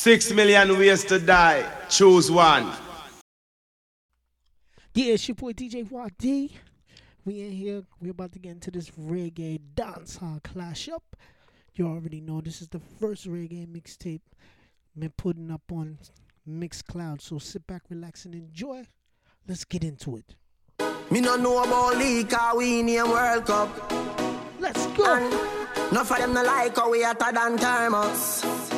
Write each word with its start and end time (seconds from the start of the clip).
Six 0.00 0.32
million 0.32 0.78
ways 0.78 1.04
to 1.04 1.18
die. 1.18 1.62
Choose 1.90 2.30
one. 2.30 2.72
Yeah, 4.94 5.12
it's 5.12 5.28
your 5.28 5.34
boy 5.34 5.52
DJ 5.52 5.84
YD. 5.84 6.52
We 7.26 7.40
in 7.42 7.52
here. 7.52 7.82
We're 8.00 8.12
about 8.12 8.32
to 8.32 8.38
get 8.38 8.52
into 8.52 8.70
this 8.70 8.88
reggae 8.92 9.60
dancehall 9.74 10.42
clash 10.42 10.88
up. 10.88 11.04
You 11.74 11.86
already 11.86 12.22
know 12.22 12.40
this 12.40 12.62
is 12.62 12.68
the 12.68 12.80
first 12.98 13.28
reggae 13.28 13.66
mixtape 13.66 14.22
been 14.98 15.10
putting 15.18 15.50
up 15.50 15.70
on 15.70 15.98
Mixcloud. 16.48 17.20
So 17.20 17.36
sit 17.36 17.66
back, 17.66 17.82
relax, 17.90 18.24
and 18.24 18.34
enjoy. 18.34 18.84
Let's 19.46 19.66
get 19.66 19.84
into 19.84 20.16
it. 20.16 20.34
Me 21.10 21.20
no 21.20 21.36
know 21.36 21.62
about 21.62 21.98
league, 21.98 22.30
cause 22.30 22.56
we 22.56 22.82
name 22.82 23.10
World 23.10 23.44
Cup. 23.44 23.92
Let's 24.58 24.86
go. 24.96 25.28
No 25.92 26.04
for 26.04 26.16
them 26.16 26.32
no 26.32 26.42
like 26.42 26.74
how 26.74 26.90
we 26.90 27.02
hotter 27.02 27.32
than 27.34 27.58
thermos. 27.58 28.69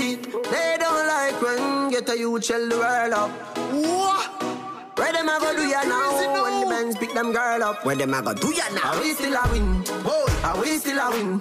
Me 0.00 0.16
they 0.16 0.76
don't 0.78 1.06
like 1.06 1.42
when 1.42 1.90
get 1.90 2.08
a 2.08 2.16
youth 2.18 2.44
shell 2.46 2.66
the 2.68 2.76
world 2.76 3.12
up. 3.12 3.30
What? 3.70 4.98
Where 4.98 5.12
them 5.12 5.28
a 5.28 5.38
go 5.38 5.54
do 5.54 5.66
ya 5.68 5.82
now? 5.84 6.42
When 6.42 6.60
the 6.60 6.66
men 6.70 6.94
pick 6.96 7.12
them 7.12 7.32
girl 7.32 7.62
up. 7.62 7.84
Where 7.84 7.96
them 7.96 8.14
a 8.14 8.22
go 8.22 8.32
do 8.32 8.48
ya 8.48 8.64
now? 8.72 8.94
Are 8.94 9.00
we 9.02 9.12
still 9.12 9.34
a 9.34 9.42
win? 9.52 9.84
Oh, 10.06 10.40
are 10.42 10.58
we 10.62 10.78
still 10.78 10.98
a 10.98 11.10
win? 11.10 11.40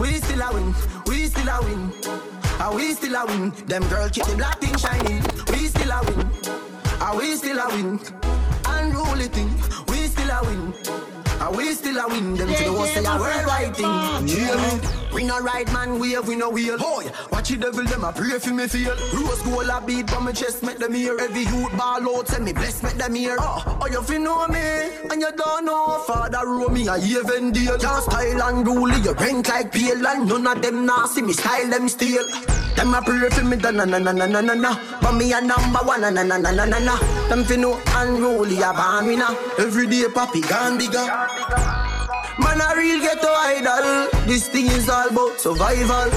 We 0.00 0.08
still 0.24 0.40
a 0.40 0.54
win. 0.54 0.74
We 1.06 1.26
still 1.26 1.48
a 1.48 1.60
win. 1.62 1.92
Are 2.60 2.74
we 2.74 2.94
still 2.94 3.14
a 3.14 3.26
win? 3.26 3.50
Them 3.66 3.86
girl 3.88 4.08
keep 4.08 4.24
the 4.24 4.36
black 4.36 4.58
thing 4.58 4.76
shining. 4.78 5.22
We 5.52 5.68
still 5.68 5.90
a 5.90 6.00
win. 6.06 6.30
Are 7.02 7.16
we 7.18 7.36
still 7.36 7.58
a 7.58 7.68
win? 7.68 8.00
Unruly 8.64 9.28
thing. 9.28 9.52
We 9.88 10.08
still 10.08 10.30
a 10.30 10.40
win. 10.46 10.72
Are 11.40 11.54
we 11.54 11.74
still 11.74 11.98
a 11.98 12.08
win? 12.08 12.36
Them 12.36 12.48
to 12.54 12.64
the 12.64 12.72
worst 12.72 12.94
say 12.94 13.04
a 13.04 13.18
worldwide 13.20 13.76
thing. 13.76 14.24
Me? 14.24 15.05
We 15.16 15.24
no 15.24 15.40
ride 15.40 15.72
man 15.72 15.98
wave, 15.98 16.28
we 16.28 16.36
no 16.36 16.50
wheel. 16.50 16.76
Boy, 16.76 17.10
watch 17.32 17.48
the 17.48 17.56
devil, 17.56 17.84
them 17.84 18.04
a 18.04 18.12
pray 18.12 18.38
for 18.38 18.52
me 18.52 18.68
feel. 18.68 18.94
Rose 19.14 19.40
gold 19.40 19.70
a 19.72 19.80
beat 19.80 20.12
on 20.12 20.24
my 20.24 20.32
chest, 20.32 20.62
make 20.62 20.76
them 20.76 20.92
hear. 20.92 21.18
Every 21.18 21.40
youth 21.40 21.74
ball 21.74 22.18
out, 22.18 22.28
send 22.28 22.44
me 22.44 22.52
bless, 22.52 22.82
make 22.82 22.98
them 22.98 23.14
hear. 23.14 23.38
Oh, 23.40 23.78
oh 23.80 23.86
you 23.86 24.02
fi 24.02 24.18
know 24.18 24.46
me, 24.48 24.60
and 24.60 25.18
you 25.18 25.32
don't 25.34 25.64
know. 25.64 26.04
Father 26.06 26.44
row 26.44 26.68
me 26.68 26.86
a 26.86 26.98
even 26.98 27.50
deal. 27.50 27.78
Can't 27.78 28.04
style 28.04 28.42
and 28.42 28.66
rule, 28.66 28.92
you 28.92 29.12
rank 29.14 29.48
like 29.48 29.72
pale, 29.72 30.06
and 30.06 30.28
none 30.28 30.46
of 30.46 30.60
them 30.60 30.84
nah 30.84 31.06
see 31.06 31.22
me 31.22 31.32
style 31.32 31.70
them 31.70 31.88
steal. 31.88 32.28
Them 32.76 32.92
a 32.92 33.00
pray 33.00 33.30
for 33.30 33.42
me, 33.42 33.56
da 33.56 33.70
na 33.70 33.86
na 33.86 33.96
na 33.96 34.12
na 34.12 34.26
na 34.26 34.42
na 34.42 34.52
na. 34.52 35.00
But 35.00 35.12
me 35.12 35.32
a 35.32 35.40
number 35.40 35.78
one, 35.78 36.02
na 36.02 36.10
na 36.10 36.24
na 36.24 36.36
na 36.36 36.50
na 36.50 36.66
na 36.66 36.78
na. 36.78 36.96
Them 37.30 37.42
fi 37.44 37.56
know 37.56 37.80
unruly 37.94 38.60
a 38.60 38.70
born 38.74 39.06
winner. 39.06 39.34
Every 39.58 39.86
day, 39.86 40.04
papi 40.12 40.46
gone 40.46 40.76
bigger. 40.76 41.08
Man 42.38 42.60
a 42.60 42.76
real 42.76 43.00
ghetto 43.00 43.32
idol. 43.32 44.15
This 44.26 44.48
thing 44.48 44.66
is 44.66 44.88
all 44.88 45.08
about 45.08 45.38
survival. 45.38 46.10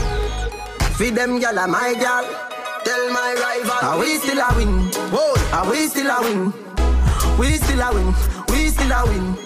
Feed 0.97 1.13
them 1.13 1.39
gal 1.39 1.53
my 1.67 1.93
gal. 1.93 2.25
Tell 2.83 3.13
my 3.13 3.35
rival. 3.37 3.87
Are 3.87 3.99
we 3.99 4.17
still 4.17 4.39
a 4.39 4.49
win? 4.57 4.89
Whoa. 5.13 5.35
Are 5.53 5.69
we 5.69 5.87
still 5.87 6.09
a 6.09 6.19
win? 6.23 6.51
We 7.37 7.57
still 7.57 7.79
a 7.79 7.93
win. 7.93 8.07
We 8.49 8.69
still 8.69 8.91
a 8.91 9.05
win. 9.05 9.37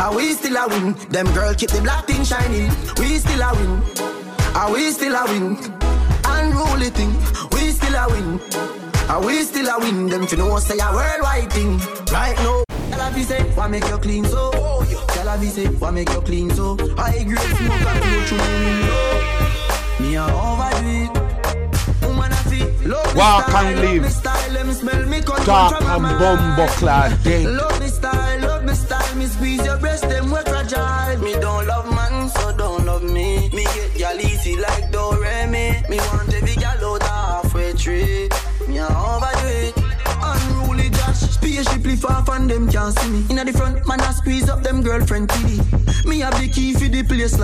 Are 0.00 0.16
we 0.16 0.32
still 0.32 0.56
a 0.56 0.66
win? 0.66 0.94
Them 1.10 1.32
girl 1.32 1.54
keep 1.54 1.70
the 1.70 1.80
black 1.80 2.08
thing 2.08 2.24
shining. 2.24 2.70
We 2.98 3.18
still 3.18 3.40
a 3.40 3.54
win. 3.54 3.80
Are 4.56 4.72
we 4.72 4.90
still 4.90 5.14
a 5.14 5.24
win? 5.30 5.56
Unruly 6.24 6.90
thing. 6.90 7.14
We 7.52 7.70
still 7.70 7.94
a 7.94 8.08
win. 8.10 8.40
Are 9.08 9.24
we 9.24 9.44
still 9.44 9.68
a 9.68 9.78
win? 9.78 10.08
Them 10.08 10.26
to 10.26 10.36
know 10.36 10.58
say 10.58 10.78
a 10.82 10.90
worldwide 10.92 11.52
thing. 11.52 11.78
Right 12.10 12.36
now. 12.38 12.64
Tell 12.90 13.12
her 13.12 13.22
say, 13.22 13.42
why 13.54 13.68
make 13.68 13.86
you 13.86 13.98
clean 13.98 14.24
so? 14.24 14.61
Tell 15.22 15.38
her 15.38 15.46
say, 15.50 15.66
why 15.66 15.92
make 15.92 16.10
you 16.10 16.20
clean 16.22 16.50
so? 16.50 16.76
High 16.96 17.22
grade 17.22 17.38
smoke 17.38 17.86
and 17.90 18.04
flow 18.04 18.22
through 18.26 18.58
me 18.58 18.72
low. 18.88 20.00
Me 20.00 20.16
a 20.16 20.24
overdo 20.26 20.94
it. 20.98 22.02
Woman 22.02 22.32
a 22.32 22.40
fi 22.50 22.58
love 22.84 23.14
me 23.14 23.20
Walk 23.20 23.48
and 23.54 23.76
love 23.76 23.84
live. 23.84 24.02
me 24.02 24.08
style, 24.08 24.52
let 24.52 24.66
me 24.66 24.72
smell 24.72 25.06
me 25.06 25.20
cut 25.20 25.46
Dark 25.46 25.80
and 25.80 26.02
my 26.02 26.18
bumbo 26.18 26.66
clad 26.72 27.22
dick. 27.22 27.46
Love 27.46 27.78
me 27.78 27.86
style, 27.86 28.40
love 28.40 28.64
me 28.64 28.74
style, 28.74 29.14
me 29.14 29.26
squeeze 29.26 29.64
your 29.64 29.78
breast, 29.78 30.08
them 30.08 30.24
we 30.24 30.40
fragile. 30.40 31.18
Me 31.20 31.34
don't 31.34 31.68
love 31.68 31.88
man, 31.94 32.28
so 32.28 32.56
don't 32.56 32.84
love 32.84 33.04
me. 33.04 33.48
Me 33.50 33.62
get 33.62 33.96
y'all 34.00 34.20
easy 34.20 34.56
like 34.56 34.90
Doremi. 34.90 35.88
Me 35.88 35.98
want 35.98 36.34
every 36.34 36.56
gal 36.56 36.81
Spaceship 41.52 41.98
far 41.98 42.24
from 42.24 42.48
them 42.48 42.66
can't 42.66 42.98
see 42.98 43.10
me. 43.10 43.26
Inna 43.28 43.44
the 43.44 43.52
front, 43.52 43.86
man 43.86 44.00
I 44.00 44.12
squeeze 44.12 44.48
up 44.48 44.62
them 44.62 44.82
girlfriend 44.82 45.28
TV. 45.28 45.60
Me 46.06 46.20
have 46.20 46.40
the 46.40 46.48
key 46.48 46.72
for 46.72 46.88
the 46.88 47.02
place 47.02 47.32
like. 47.32 47.40